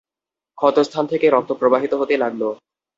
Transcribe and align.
ক্ষত 0.57 0.75
স্থান 0.79 1.05
থেকে 1.07 1.25
রক্ত 1.29 1.51
প্রবাহিত 1.53 1.93
হতে 1.93 2.15
লাগল। 2.17 2.41